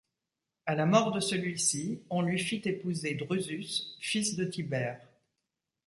À 0.65 0.73
la 0.73 0.87
mort 0.87 1.11
de 1.11 1.19
celui-ci, 1.19 2.01
on 2.09 2.23
lui 2.23 2.39
fit 2.39 2.63
épouser 2.65 3.13
Drusus, 3.13 3.97
fils 3.99 4.35
de 4.35 4.45
Tibère. 4.45 4.99